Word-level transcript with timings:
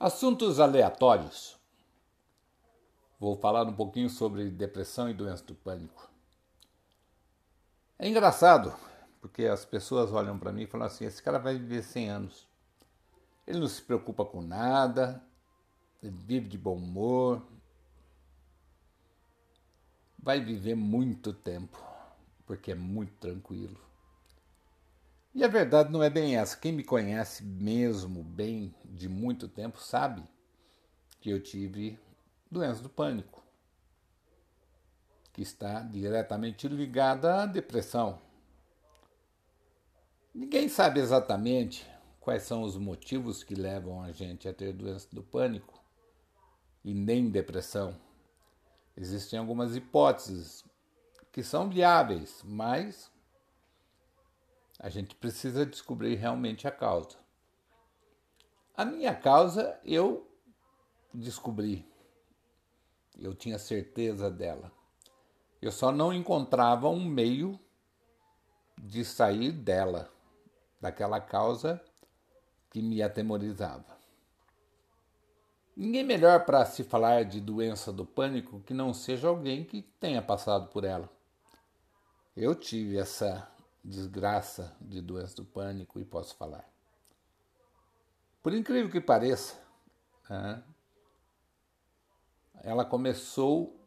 Assuntos 0.00 0.60
aleatórios. 0.60 1.58
Vou 3.18 3.36
falar 3.36 3.66
um 3.66 3.72
pouquinho 3.72 4.08
sobre 4.08 4.48
depressão 4.48 5.10
e 5.10 5.12
doença 5.12 5.44
do 5.44 5.56
pânico. 5.56 6.08
É 7.98 8.08
engraçado, 8.08 8.72
porque 9.20 9.46
as 9.46 9.64
pessoas 9.64 10.12
olham 10.12 10.38
para 10.38 10.52
mim 10.52 10.62
e 10.62 10.66
falam 10.68 10.86
assim: 10.86 11.04
esse 11.04 11.20
cara 11.20 11.40
vai 11.40 11.58
viver 11.58 11.82
100 11.82 12.10
anos. 12.10 12.46
Ele 13.44 13.58
não 13.58 13.66
se 13.66 13.82
preocupa 13.82 14.24
com 14.24 14.40
nada, 14.40 15.20
ele 16.00 16.14
vive 16.16 16.46
de 16.46 16.56
bom 16.56 16.76
humor, 16.76 17.42
vai 20.16 20.40
viver 20.40 20.76
muito 20.76 21.32
tempo, 21.32 21.76
porque 22.46 22.70
é 22.70 22.76
muito 22.76 23.14
tranquilo. 23.14 23.87
E 25.38 25.44
a 25.44 25.46
verdade 25.46 25.92
não 25.92 26.02
é 26.02 26.10
bem 26.10 26.36
essa. 26.36 26.56
Quem 26.56 26.72
me 26.72 26.82
conhece 26.82 27.44
mesmo 27.44 28.24
bem 28.24 28.74
de 28.84 29.08
muito 29.08 29.46
tempo 29.46 29.80
sabe 29.80 30.24
que 31.20 31.30
eu 31.30 31.40
tive 31.40 31.96
doença 32.50 32.82
do 32.82 32.88
pânico, 32.88 33.40
que 35.32 35.40
está 35.40 35.78
diretamente 35.78 36.66
ligada 36.66 37.42
à 37.42 37.46
depressão. 37.46 38.20
Ninguém 40.34 40.68
sabe 40.68 40.98
exatamente 40.98 41.88
quais 42.18 42.42
são 42.42 42.64
os 42.64 42.76
motivos 42.76 43.44
que 43.44 43.54
levam 43.54 44.02
a 44.02 44.10
gente 44.10 44.48
a 44.48 44.52
ter 44.52 44.72
doença 44.72 45.06
do 45.12 45.22
pânico 45.22 45.80
e 46.84 46.92
nem 46.92 47.30
depressão. 47.30 47.96
Existem 48.96 49.38
algumas 49.38 49.76
hipóteses 49.76 50.64
que 51.30 51.44
são 51.44 51.70
viáveis, 51.70 52.42
mas 52.44 53.08
a 54.78 54.88
gente 54.88 55.14
precisa 55.14 55.66
descobrir 55.66 56.14
realmente 56.14 56.68
a 56.68 56.70
causa. 56.70 57.16
A 58.76 58.84
minha 58.84 59.14
causa 59.14 59.78
eu 59.84 60.30
descobri. 61.12 61.84
Eu 63.18 63.34
tinha 63.34 63.58
certeza 63.58 64.30
dela. 64.30 64.70
Eu 65.60 65.72
só 65.72 65.90
não 65.90 66.12
encontrava 66.12 66.88
um 66.88 67.04
meio 67.04 67.58
de 68.80 69.04
sair 69.04 69.50
dela, 69.50 70.08
daquela 70.80 71.20
causa 71.20 71.82
que 72.70 72.80
me 72.80 73.02
atemorizava. 73.02 73.98
Ninguém 75.76 76.04
melhor 76.04 76.44
para 76.44 76.64
se 76.64 76.84
falar 76.84 77.24
de 77.24 77.40
doença 77.40 77.92
do 77.92 78.04
pânico 78.04 78.60
que 78.60 78.74
não 78.74 78.94
seja 78.94 79.26
alguém 79.26 79.64
que 79.64 79.82
tenha 79.82 80.22
passado 80.22 80.68
por 80.68 80.84
ela. 80.84 81.08
Eu 82.36 82.54
tive 82.54 82.96
essa 82.98 83.48
desgraça 83.84 84.76
de 84.80 85.00
doença 85.00 85.36
do 85.36 85.44
pânico 85.44 85.98
e 86.00 86.04
posso 86.04 86.36
falar. 86.36 86.68
Por 88.42 88.54
incrível 88.54 88.90
que 88.90 89.00
pareça, 89.00 89.60
ela 92.62 92.84
começou 92.84 93.78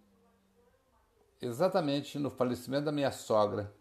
exatamente 1.41 2.19
no 2.19 2.29
falecimento 2.29 2.85
da 2.85 2.91
minha 2.91 3.11
sogra, 3.11 3.73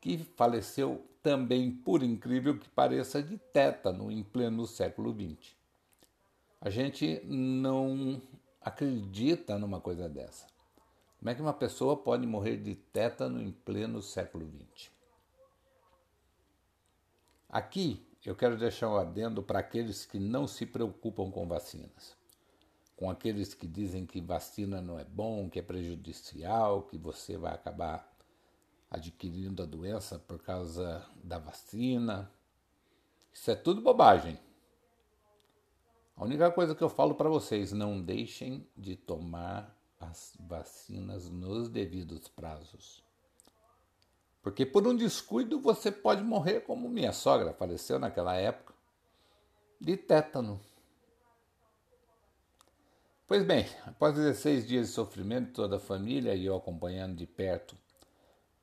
que 0.00 0.18
faleceu 0.36 1.04
também, 1.22 1.70
por 1.70 2.02
incrível 2.02 2.58
que 2.58 2.68
pareça, 2.68 3.22
de 3.22 3.38
tétano 3.38 4.10
em 4.10 4.22
pleno 4.22 4.66
século 4.66 5.12
XX. 5.12 5.56
A 6.60 6.70
gente 6.70 7.20
não 7.24 8.20
acredita 8.60 9.58
numa 9.58 9.80
coisa 9.80 10.08
dessa. 10.08 10.53
Como 11.24 11.30
é 11.30 11.34
que 11.34 11.40
uma 11.40 11.54
pessoa 11.54 11.96
pode 11.96 12.26
morrer 12.26 12.58
de 12.58 12.74
tétano 12.74 13.40
em 13.40 13.50
pleno 13.50 14.02
século 14.02 14.46
XX? 14.46 14.90
Aqui 17.48 18.06
eu 18.22 18.36
quero 18.36 18.58
deixar 18.58 18.90
um 18.90 18.98
adendo 18.98 19.42
para 19.42 19.60
aqueles 19.60 20.04
que 20.04 20.18
não 20.18 20.46
se 20.46 20.66
preocupam 20.66 21.30
com 21.30 21.48
vacinas. 21.48 22.14
Com 22.94 23.08
aqueles 23.08 23.54
que 23.54 23.66
dizem 23.66 24.04
que 24.04 24.20
vacina 24.20 24.82
não 24.82 24.98
é 24.98 25.04
bom, 25.06 25.48
que 25.48 25.58
é 25.58 25.62
prejudicial, 25.62 26.82
que 26.82 26.98
você 26.98 27.38
vai 27.38 27.54
acabar 27.54 28.06
adquirindo 28.90 29.62
a 29.62 29.66
doença 29.66 30.18
por 30.18 30.42
causa 30.42 31.08
da 31.22 31.38
vacina. 31.38 32.30
Isso 33.32 33.50
é 33.50 33.54
tudo 33.54 33.80
bobagem. 33.80 34.38
A 36.18 36.22
única 36.22 36.50
coisa 36.50 36.74
que 36.74 36.84
eu 36.84 36.90
falo 36.90 37.14
para 37.14 37.30
vocês, 37.30 37.72
não 37.72 37.98
deixem 37.98 38.68
de 38.76 38.94
tomar 38.94 39.73
as 40.00 40.34
vacinas 40.40 41.28
nos 41.28 41.68
devidos 41.68 42.28
prazos. 42.28 43.02
Porque 44.42 44.66
por 44.66 44.86
um 44.86 44.94
descuido 44.94 45.58
você 45.60 45.90
pode 45.90 46.22
morrer, 46.22 46.60
como 46.60 46.88
minha 46.88 47.12
sogra 47.12 47.54
faleceu 47.54 47.98
naquela 47.98 48.34
época, 48.34 48.74
de 49.80 49.96
tétano. 49.96 50.60
Pois 53.26 53.42
bem, 53.42 53.66
após 53.86 54.14
16 54.14 54.66
dias 54.66 54.88
de 54.88 54.92
sofrimento 54.92 55.54
toda 55.54 55.76
a 55.76 55.80
família 55.80 56.34
e 56.34 56.44
eu 56.44 56.54
acompanhando 56.54 57.16
de 57.16 57.26
perto 57.26 57.74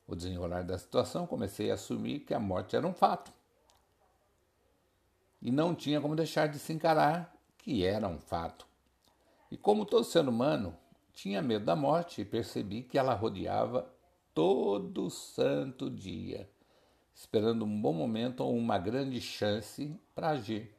o 0.07 0.15
desenrolar 0.15 0.63
da 0.63 0.77
situação, 0.77 1.25
comecei 1.25 1.71
a 1.71 1.73
assumir 1.73 2.19
que 2.19 2.33
a 2.33 2.39
morte 2.39 2.75
era 2.75 2.85
um 2.85 2.93
fato. 2.93 3.31
E 5.41 5.49
não 5.49 5.73
tinha 5.73 5.99
como 5.99 6.15
deixar 6.15 6.47
de 6.47 6.59
se 6.59 6.73
encarar 6.73 7.33
que 7.57 7.83
era 7.85 8.07
um 8.07 8.19
fato. 8.19 8.67
E 9.49 9.57
como 9.57 9.85
todo 9.85 10.03
ser 10.03 10.27
humano, 10.27 10.77
tinha 11.13 11.41
medo 11.41 11.65
da 11.65 11.75
morte 11.75 12.21
e 12.21 12.25
percebi 12.25 12.83
que 12.83 12.97
ela 12.97 13.13
rodeava 13.13 13.91
todo 14.33 15.09
santo 15.09 15.89
dia, 15.89 16.49
esperando 17.13 17.65
um 17.65 17.81
bom 17.81 17.93
momento 17.93 18.41
ou 18.41 18.55
uma 18.55 18.77
grande 18.77 19.19
chance 19.19 19.95
para 20.15 20.29
agir. 20.29 20.73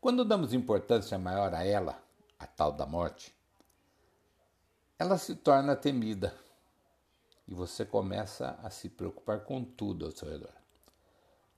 Quando 0.00 0.24
damos 0.24 0.52
importância 0.52 1.18
maior 1.18 1.54
a 1.54 1.64
ela, 1.64 2.02
a 2.38 2.46
tal 2.46 2.72
da 2.72 2.86
morte, 2.86 3.34
ela 4.98 5.18
se 5.18 5.34
torna 5.34 5.76
temida 5.76 6.34
e 7.46 7.54
você 7.54 7.84
começa 7.84 8.58
a 8.62 8.70
se 8.70 8.88
preocupar 8.88 9.40
com 9.40 9.64
tudo 9.64 10.06
ao 10.06 10.12
seu 10.12 10.28
redor. 10.28 10.52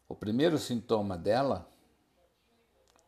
O 0.09 0.15
primeiro 0.15 0.59
sintoma 0.59 1.17
dela 1.17 1.69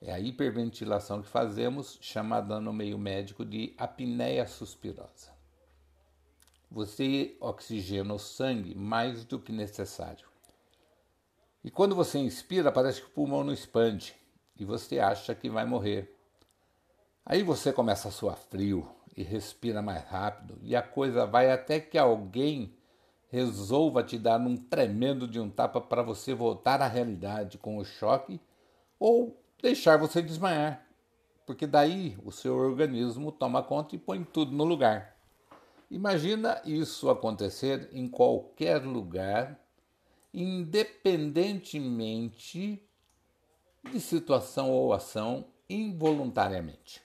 é 0.05 0.13
a 0.13 0.19
hiperventilação 0.19 1.23
que 1.23 1.29
fazemos, 1.29 1.97
chamada 2.01 2.61
no 2.61 2.73
meio 2.73 2.99
médico 2.99 3.45
de 3.45 3.73
apneia 3.79 4.47
suspirosa. 4.47 5.31
Você 6.69 7.37
oxigena 7.41 8.13
o 8.13 8.19
sangue 8.19 8.75
mais 8.75 9.25
do 9.25 9.39
que 9.39 9.53
necessário. 9.53 10.27
E 11.63 11.71
quando 11.71 11.95
você 11.95 12.19
inspira, 12.19 12.73
parece 12.73 13.01
que 13.01 13.07
o 13.07 13.11
pulmão 13.11 13.45
não 13.45 13.53
expande 13.53 14.17
e 14.59 14.65
você 14.65 14.99
acha 14.99 15.35
que 15.35 15.49
vai 15.49 15.65
morrer. 15.65 16.19
Aí 17.25 17.45
você 17.45 17.73
começa 17.73 18.09
a 18.09 18.13
suar 18.13 18.37
frio 18.37 18.91
e 19.17 19.23
respira 19.23 19.81
mais 19.81 20.03
rápido, 20.05 20.59
e 20.63 20.75
a 20.75 20.83
coisa 20.83 21.27
vai 21.27 21.53
até 21.53 21.79
que 21.79 21.99
alguém 21.99 22.75
resolva 23.29 24.03
te 24.03 24.19
dar 24.19 24.41
um 24.41 24.57
tremendo 24.57 25.29
de 25.29 25.39
um 25.39 25.49
tapa 25.49 25.81
para 25.81 26.03
você 26.03 26.35
voltar 26.35 26.83
à 26.83 26.89
realidade 26.89 27.59
com 27.59 27.77
o 27.77 27.85
choque 27.85 28.41
ou 28.99 29.42
deixar 29.63 29.97
você 29.97 30.21
desmaiar, 30.21 30.87
porque 31.47 31.67
daí 31.67 32.19
o 32.25 32.33
seu 32.33 32.55
organismo 32.57 33.33
toma 33.33 33.63
conta 33.63 33.95
e 33.95 33.99
põe 33.99 34.25
tudo 34.25 34.53
no 34.53 34.65
lugar. 34.65 35.17
Imagina 35.89 36.61
isso 36.65 37.09
acontecer 37.09 37.89
em 37.93 38.09
qualquer 38.09 38.83
lugar, 38.83 39.65
independentemente 40.35 42.85
de 43.91 44.01
situação 44.01 44.71
ou 44.71 44.93
ação, 44.93 45.47
involuntariamente. 45.69 47.01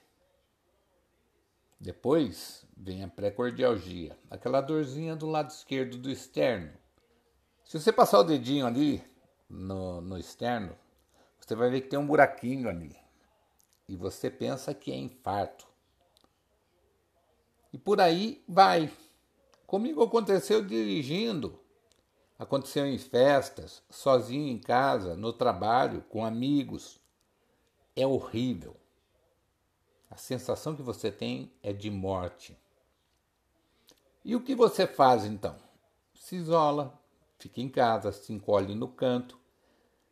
Depois 1.80 2.66
vem 2.76 3.04
a 3.04 3.08
pré-cordialgia, 3.08 4.18
aquela 4.32 4.62
dorzinha 4.62 5.16
do 5.16 5.28
lado 5.28 5.52
esquerdo 5.52 5.96
do 5.98 6.10
externo. 6.10 6.74
Se 7.64 7.80
você 7.80 7.92
passar 7.92 8.18
o 8.20 8.24
dedinho 8.24 8.66
ali 8.66 9.04
no, 9.50 10.02
no 10.02 10.18
externo, 10.18 10.76
você 11.48 11.56
vai 11.56 11.70
ver 11.70 11.80
que 11.80 11.88
tem 11.88 11.98
um 11.98 12.06
buraquinho 12.06 12.68
ali. 12.68 12.94
E 13.88 13.96
você 13.96 14.30
pensa 14.30 14.74
que 14.74 14.92
é 14.92 14.98
infarto. 14.98 15.66
E 17.72 17.78
por 17.78 18.02
aí 18.02 18.44
vai. 18.46 18.92
Comigo 19.66 20.04
aconteceu 20.04 20.62
dirigindo. 20.62 21.58
Aconteceu 22.38 22.86
em 22.86 22.98
festas, 22.98 23.82
sozinho 23.90 24.50
em 24.50 24.60
casa, 24.60 25.16
no 25.16 25.32
trabalho, 25.32 26.02
com 26.10 26.26
amigos. 26.26 27.00
É 27.96 28.06
horrível. 28.06 28.76
A 30.12 30.18
sensação 30.18 30.76
que 30.76 30.82
você 30.82 31.10
tem 31.10 31.50
é 31.64 31.72
de 31.72 31.90
morte. 31.90 32.58
E 34.24 34.36
o 34.36 34.42
que 34.42 34.54
você 34.54 34.86
faz 34.86 35.24
então? 35.24 35.56
Se 36.14 36.36
isola, 36.36 37.02
fica 37.40 37.62
em 37.62 37.70
casa, 37.70 38.12
se 38.12 38.34
encolhe 38.34 38.76
no 38.76 38.90
canto, 38.90 39.37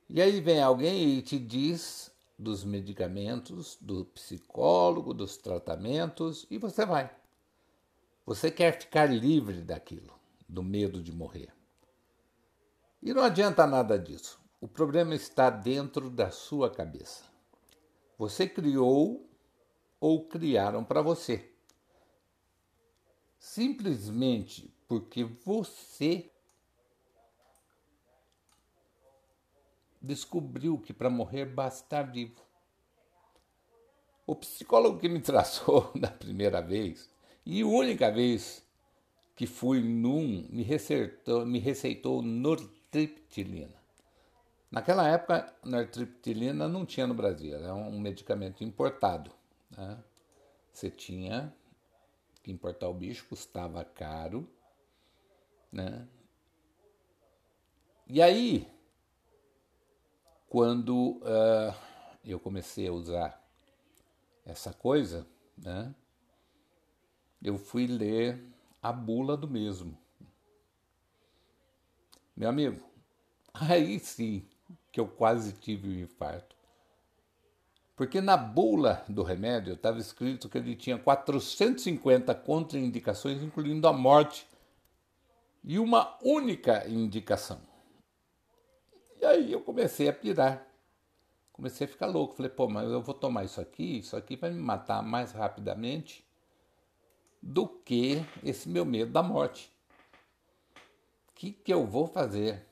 e 0.09 0.21
aí 0.21 0.39
vem 0.39 0.61
alguém 0.61 1.17
e 1.17 1.21
te 1.21 1.39
diz 1.39 2.11
dos 2.37 2.63
medicamentos, 2.63 3.77
do 3.81 4.05
psicólogo, 4.05 5.13
dos 5.13 5.37
tratamentos, 5.37 6.45
e 6.49 6.57
você 6.57 6.85
vai. 6.85 7.09
Você 8.25 8.51
quer 8.51 8.79
ficar 8.79 9.05
livre 9.05 9.61
daquilo, 9.61 10.13
do 10.47 10.61
medo 10.61 11.01
de 11.01 11.11
morrer. 11.11 11.53
E 13.01 13.13
não 13.13 13.23
adianta 13.23 13.65
nada 13.65 13.97
disso. 13.97 14.39
O 14.59 14.67
problema 14.67 15.13
está 15.13 15.49
dentro 15.49 16.09
da 16.09 16.31
sua 16.31 16.69
cabeça. 16.69 17.23
Você 18.17 18.47
criou 18.47 19.29
ou 19.99 20.27
criaram 20.27 20.83
para 20.83 21.01
você. 21.01 21.51
Simplesmente 23.37 24.73
porque 24.87 25.23
você 25.23 26.31
descobriu 30.05 30.79
que 30.79 30.93
para 30.93 31.09
morrer 31.09 31.45
basta 31.45 31.83
estar 31.83 32.03
vivo. 32.03 32.41
O 34.25 34.35
psicólogo 34.35 34.99
que 34.99 35.09
me 35.09 35.19
traçou 35.19 35.91
da 35.99 36.07
primeira 36.07 36.61
vez 36.61 37.09
e 37.45 37.63
única 37.63 38.11
vez 38.11 38.65
que 39.35 39.45
fui 39.45 39.81
num 39.81 40.47
me 40.49 40.63
receitou, 40.63 41.45
me 41.45 41.59
receitou 41.59 42.21
nortriptilina. 42.21 43.75
Naquela 44.71 45.07
época, 45.07 45.53
nortriptilina 45.63 46.67
não 46.67 46.85
tinha 46.85 47.05
no 47.05 47.13
Brasil, 47.13 47.55
era 47.55 47.73
um 47.73 47.99
medicamento 47.99 48.63
importado. 48.63 49.31
Né? 49.69 50.03
Você 50.71 50.89
tinha 50.89 51.53
que 52.41 52.51
importar 52.51 52.87
o 52.87 52.93
bicho, 52.93 53.25
custava 53.27 53.83
caro. 53.83 54.49
Né? 55.71 56.07
E 58.07 58.21
aí, 58.21 58.67
quando 60.55 61.17
uh, 61.17 61.75
eu 62.23 62.39
comecei 62.39 62.87
a 62.87 62.93
usar 62.93 63.45
essa 64.45 64.71
coisa, 64.71 65.27
né, 65.57 65.93
eu 67.43 67.57
fui 67.57 67.85
ler 67.85 68.41
a 68.81 68.89
bula 68.93 69.35
do 69.35 69.49
mesmo. 69.49 69.97
Meu 72.37 72.47
amigo, 72.47 72.81
aí 73.53 73.99
sim 73.99 74.47
que 74.93 74.99
eu 75.01 75.09
quase 75.09 75.51
tive 75.51 75.89
um 75.89 75.99
infarto. 75.99 76.55
Porque 77.93 78.21
na 78.21 78.37
bula 78.37 79.03
do 79.09 79.23
remédio 79.23 79.73
estava 79.73 79.99
escrito 79.99 80.47
que 80.47 80.57
ele 80.57 80.73
tinha 80.73 80.97
450 80.97 82.33
contraindicações, 82.33 83.43
incluindo 83.43 83.89
a 83.89 83.91
morte, 83.91 84.47
e 85.65 85.77
uma 85.77 86.17
única 86.23 86.87
indicação. 86.87 87.74
E 89.25 89.27
aí 89.27 89.51
eu 89.51 89.59
comecei 89.59 90.07
a 90.07 90.13
pirar. 90.13 90.67
Comecei 91.51 91.87
a 91.87 91.89
ficar 91.89 92.05
louco. 92.05 92.35
Falei, 92.35 92.51
pô, 92.51 92.67
mas 92.67 92.91
eu 92.91 93.01
vou 93.01 93.15
tomar 93.15 93.43
isso 93.43 93.59
aqui, 93.59 93.97
isso 93.97 94.15
aqui 94.15 94.35
vai 94.35 94.51
me 94.51 94.59
matar 94.59 95.01
mais 95.01 95.31
rapidamente 95.31 96.23
do 97.41 97.67
que 97.67 98.23
esse 98.43 98.69
meu 98.69 98.85
medo 98.85 99.11
da 99.11 99.23
morte. 99.23 99.73
O 100.75 101.33
que, 101.33 101.51
que 101.51 101.73
eu 101.73 101.87
vou 101.87 102.05
fazer? 102.05 102.67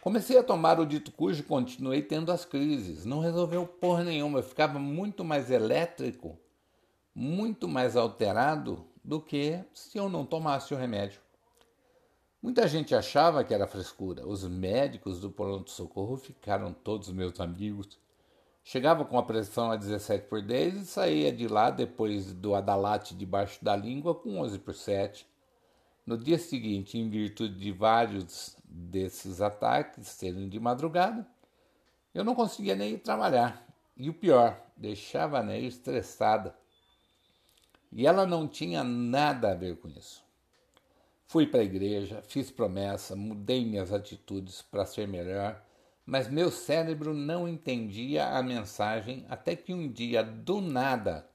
Comecei 0.00 0.38
a 0.38 0.42
tomar 0.44 0.78
o 0.78 0.86
dito 0.86 1.10
cujo 1.10 1.40
e 1.40 1.44
continuei 1.44 2.00
tendo 2.00 2.30
as 2.30 2.44
crises. 2.44 3.04
Não 3.04 3.18
resolveu 3.18 3.66
porra 3.66 4.04
nenhuma. 4.04 4.38
Eu 4.38 4.44
ficava 4.44 4.78
muito 4.78 5.24
mais 5.24 5.50
elétrico, 5.50 6.38
muito 7.12 7.66
mais 7.66 7.96
alterado 7.96 8.86
do 9.02 9.20
que 9.20 9.64
se 9.74 9.98
eu 9.98 10.08
não 10.08 10.24
tomasse 10.24 10.72
o 10.72 10.76
remédio. 10.76 11.25
Muita 12.42 12.68
gente 12.68 12.94
achava 12.94 13.42
que 13.42 13.54
era 13.54 13.66
frescura. 13.66 14.26
Os 14.26 14.44
médicos 14.44 15.20
do 15.20 15.30
pronto-socorro 15.30 16.16
ficaram 16.16 16.72
todos 16.72 17.10
meus 17.10 17.40
amigos. 17.40 17.98
Chegava 18.62 19.04
com 19.04 19.18
a 19.18 19.22
pressão 19.22 19.70
a 19.70 19.76
17 19.76 20.26
por 20.26 20.42
10 20.42 20.74
e 20.74 20.86
saía 20.86 21.32
de 21.32 21.48
lá 21.48 21.70
depois 21.70 22.32
do 22.32 22.54
adalate 22.54 23.14
debaixo 23.14 23.64
da 23.64 23.74
língua 23.74 24.14
com 24.14 24.40
11 24.40 24.58
por 24.58 24.74
7. 24.74 25.26
No 26.04 26.16
dia 26.16 26.38
seguinte, 26.38 26.98
em 26.98 27.08
virtude 27.08 27.58
de 27.58 27.72
vários 27.72 28.56
desses 28.64 29.40
ataques 29.40 30.06
serem 30.08 30.48
de 30.48 30.60
madrugada, 30.60 31.26
eu 32.14 32.24
não 32.24 32.34
conseguia 32.34 32.74
nem 32.74 32.98
trabalhar. 32.98 33.66
E 33.96 34.10
o 34.10 34.14
pior, 34.14 34.60
deixava 34.76 35.38
a 35.38 35.42
Neia 35.42 35.66
estressada. 35.66 36.54
E 37.90 38.06
ela 38.06 38.26
não 38.26 38.46
tinha 38.46 38.84
nada 38.84 39.52
a 39.52 39.54
ver 39.54 39.76
com 39.78 39.88
isso. 39.88 40.25
Fui 41.28 41.44
para 41.44 41.60
a 41.60 41.64
igreja, 41.64 42.22
fiz 42.22 42.52
promessa, 42.52 43.16
mudei 43.16 43.64
minhas 43.64 43.92
atitudes 43.92 44.62
para 44.62 44.86
ser 44.86 45.08
melhor, 45.08 45.60
mas 46.04 46.30
meu 46.30 46.52
cérebro 46.52 47.12
não 47.12 47.48
entendia 47.48 48.28
a 48.28 48.42
mensagem 48.44 49.26
até 49.28 49.56
que 49.56 49.74
um 49.74 49.90
dia, 49.90 50.22
do 50.22 50.60
nada, 50.60 51.28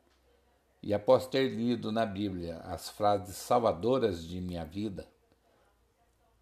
e 0.82 0.94
após 0.94 1.28
ter 1.28 1.50
lido 1.50 1.92
na 1.92 2.06
Bíblia 2.06 2.60
as 2.60 2.90
frases 2.90 3.36
salvadoras 3.36 4.26
de 4.26 4.40
minha 4.40 4.64
vida, 4.64 5.06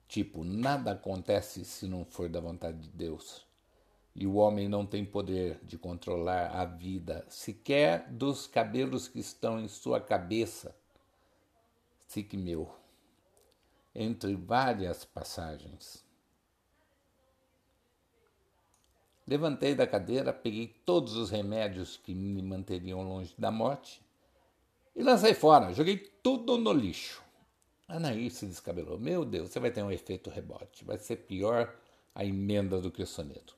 tipo, 0.08 0.44
nada 0.44 0.92
acontece 0.92 1.66
se 1.66 1.88
não 1.88 2.06
for 2.06 2.30
da 2.30 2.40
vontade 2.40 2.78
de 2.78 2.90
Deus, 2.90 3.48
e 4.14 4.28
o 4.28 4.36
homem 4.36 4.70
não 4.70 4.86
tem 4.86 5.04
poder 5.04 5.60
de 5.64 5.76
controlar 5.76 6.52
a 6.52 6.66
vida, 6.66 7.26
sequer 7.28 8.08
dos 8.12 8.46
cabelos 8.46 9.08
que 9.08 9.20
estão 9.20 9.60
em 9.60 9.68
sua 9.68 10.00
cabeça, 10.00 10.76
que 12.08 12.38
meu 12.38 12.70
entre 13.94 14.36
várias 14.36 15.04
passagens. 15.06 16.04
Levantei 19.28 19.76
da 19.76 19.86
cadeira, 19.86 20.34
peguei 20.34 20.68
todos 20.86 21.16
os 21.16 21.30
remédios 21.30 21.98
que 21.98 22.16
me 22.16 22.42
manteriam 22.42 23.04
longe 23.04 23.34
da 23.38 23.52
morte 23.52 24.02
e 24.96 25.04
lancei 25.04 25.34
fora. 25.34 25.72
Joguei 25.72 25.98
tudo 25.98 26.58
no 26.58 26.74
lixo. 26.74 27.24
Anaí 27.88 28.30
se 28.30 28.46
descabelou. 28.46 29.00
Meu 29.00 29.24
Deus, 29.24 29.50
você 29.50 29.60
vai 29.60 29.72
ter 29.72 29.84
um 29.84 29.92
efeito 29.92 30.30
rebote. 30.30 30.84
Vai 30.84 30.98
ser 30.98 31.18
pior 31.18 31.76
a 32.14 32.26
emenda 32.26 32.82
do 32.82 32.92
que 32.92 33.04
o 33.04 33.08
soneto. 33.08 33.56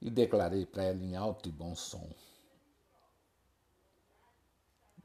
E 0.00 0.10
declarei 0.10 0.64
para 0.64 0.84
ela 0.84 1.02
em 1.02 1.16
alto 1.16 1.48
e 1.48 1.52
bom 1.52 1.74
som. 1.74 2.08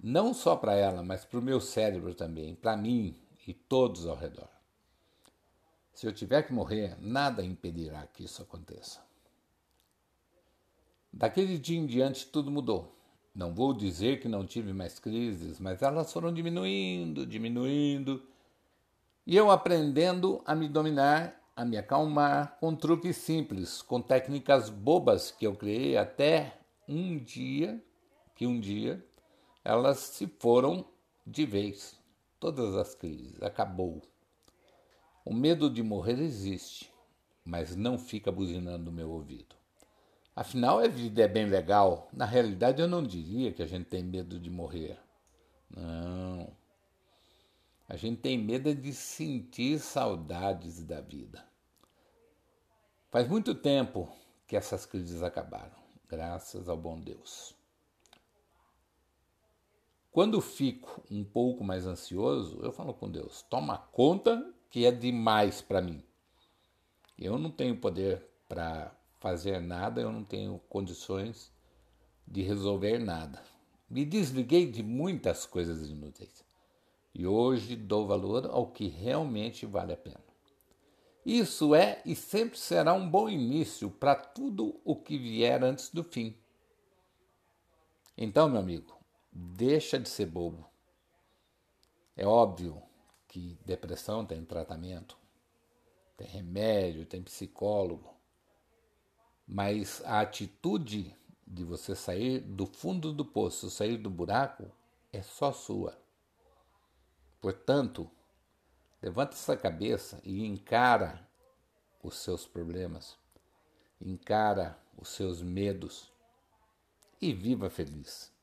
Não 0.02 0.34
só 0.34 0.56
para 0.56 0.76
ela, 0.76 1.02
mas 1.02 1.26
para 1.26 1.40
o 1.40 1.42
meu 1.42 1.60
cérebro 1.60 2.14
também, 2.14 2.56
para 2.56 2.78
mim, 2.78 3.16
e 3.48 3.54
todos 3.54 4.06
ao 4.06 4.16
redor. 4.16 4.50
Se 5.94 6.06
eu 6.06 6.14
tiver 6.14 6.44
que 6.44 6.54
morrer, 6.54 6.96
nada 7.00 7.44
impedirá 7.44 8.06
que 8.06 8.26
isso 8.26 8.42
aconteça. 8.44 9.02
Daquele 11.12 11.58
dia 11.58 11.80
em 11.80 11.88
diante, 11.88 12.28
tudo 12.28 12.52
mudou. 12.52 12.94
Não 13.34 13.56
vou 13.56 13.74
dizer 13.74 14.20
que 14.20 14.28
não 14.28 14.46
tive 14.46 14.74
mais 14.74 15.00
crises, 15.00 15.60
mas 15.60 15.82
elas 15.82 16.12
foram 16.12 16.34
diminuindo, 16.34 17.26
diminuindo, 17.26 18.22
e 19.26 19.36
eu 19.36 19.52
aprendendo 19.52 20.42
a 20.46 20.56
me 20.56 20.70
dominar, 20.70 21.36
a 21.56 21.66
me 21.66 21.78
acalmar 21.78 22.58
com 22.60 22.76
truques 22.76 23.18
simples, 23.18 23.82
com 23.82 24.02
técnicas 24.02 24.70
bobas 24.70 25.32
que 25.32 25.46
eu 25.46 25.56
criei 25.56 25.98
até 25.98 26.60
um 26.88 27.18
dia, 27.18 27.84
que 28.36 28.48
um 28.48 28.60
dia 28.60 29.04
elas 29.66 29.98
se 29.98 30.28
foram 30.40 30.86
de 31.26 31.46
vez 31.46 31.97
todas 32.40 32.76
as 32.76 32.96
crises. 32.96 33.42
Acabou. 33.42 34.02
O 35.26 35.34
medo 35.34 35.70
de 35.70 35.84
morrer 35.84 36.20
existe, 36.20 36.92
mas 37.44 37.76
não 37.76 37.98
fica 37.98 38.32
buzinando 38.32 38.86
no 38.86 38.92
meu 38.92 39.10
ouvido. 39.12 39.56
Afinal, 40.36 40.80
a 40.80 40.88
vida 40.88 41.24
é 41.24 41.28
bem 41.28 41.48
legal. 41.48 42.10
Na 42.14 42.26
realidade, 42.26 42.82
eu 42.82 42.88
não 42.88 43.02
diria 43.04 43.52
que 43.52 43.64
a 43.64 43.66
gente 43.66 43.86
tem 43.86 44.04
medo 44.04 44.40
de 44.40 44.50
morrer. 44.50 45.00
Não. 45.70 46.56
A 47.90 47.96
gente 47.96 48.22
tem 48.22 48.38
medo 48.38 48.76
de 48.76 48.94
sentir 48.94 49.80
saudades 49.80 50.84
da 50.84 51.02
vida. 51.02 51.44
Faz 53.10 53.28
muito 53.28 53.56
tempo 53.56 54.08
que 54.46 54.56
essas 54.56 54.86
crises 54.86 55.24
acabaram, 55.24 55.76
graças 56.08 56.70
ao 56.70 56.78
bom 56.78 57.00
Deus. 57.00 57.57
Quando 60.18 60.42
fico 60.42 61.04
um 61.12 61.24
pouco 61.24 61.64
mais 61.64 61.86
ansioso, 61.86 62.60
eu 62.64 62.72
falo 62.72 62.92
com 62.92 63.08
Deus: 63.08 63.44
toma 63.52 63.78
conta 63.78 64.52
que 64.68 64.84
é 64.84 64.92
demais 64.92 65.62
para 65.62 65.80
mim. 65.80 66.04
Eu 67.20 67.38
não 67.38 67.52
tenho 67.52 67.78
poder 67.78 68.26
para 68.50 68.92
fazer 69.20 69.62
nada, 69.62 70.02
eu 70.02 70.12
não 70.12 70.24
tenho 70.24 70.60
condições 70.70 71.54
de 72.28 72.42
resolver 72.42 72.98
nada. 72.98 73.44
Me 73.88 74.04
desliguei 74.04 74.66
de 74.66 74.82
muitas 74.82 75.46
coisas 75.46 75.88
inúteis 75.88 76.44
e 77.14 77.28
hoje 77.28 77.76
dou 77.76 78.08
valor 78.08 78.48
ao 78.48 78.72
que 78.72 78.88
realmente 78.88 79.68
vale 79.68 79.94
a 79.94 79.98
pena. 79.98 80.26
Isso 81.24 81.76
é 81.76 82.02
e 82.04 82.16
sempre 82.16 82.58
será 82.58 82.92
um 82.92 83.08
bom 83.08 83.30
início 83.30 83.92
para 83.92 84.16
tudo 84.16 84.82
o 84.84 84.96
que 84.96 85.16
vier 85.16 85.64
antes 85.64 85.92
do 85.92 86.04
fim. 86.04 86.36
Então, 88.18 88.50
meu 88.50 88.60
amigo, 88.60 88.97
deixa 89.32 90.00
de 90.00 90.10
ser 90.10 90.26
bobo. 90.26 90.68
É 92.16 92.26
óbvio 92.26 92.82
que 93.28 93.60
depressão 93.66 94.26
tem 94.26 94.44
tratamento, 94.44 95.18
tem 96.16 96.28
remédio, 96.28 97.06
tem 97.06 97.22
psicólogo, 97.22 98.14
mas 99.48 100.02
a 100.04 100.22
atitude 100.22 101.16
de 101.46 101.64
você 101.64 101.96
sair 101.96 102.40
do 102.40 102.66
fundo 102.66 103.14
do 103.14 103.24
poço, 103.24 103.70
sair 103.70 103.98
do 103.98 104.10
buraco, 104.10 104.70
é 105.14 105.22
só 105.22 105.54
sua. 105.54 105.98
Portanto, 107.40 108.10
levanta 109.02 109.34
essa 109.34 109.56
cabeça 109.56 110.20
e 110.24 110.44
encara 110.44 111.26
os 112.04 112.18
seus 112.18 112.46
problemas, 112.46 113.18
encara 114.02 114.78
os 114.98 115.10
seus 115.10 115.42
medos 115.42 116.12
e 117.22 117.34
viva 117.34 117.70
feliz. 117.70 118.36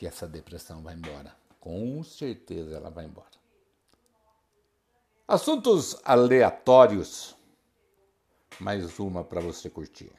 Que 0.00 0.06
essa 0.06 0.26
depressão 0.26 0.80
vai 0.80 0.94
embora. 0.94 1.36
Com 1.60 2.02
certeza 2.02 2.74
ela 2.74 2.88
vai 2.88 3.04
embora. 3.04 3.28
Assuntos 5.28 5.94
aleatórios. 6.02 7.36
Mais 8.58 8.98
uma 8.98 9.22
para 9.22 9.42
você 9.42 9.68
curtir. 9.68 10.10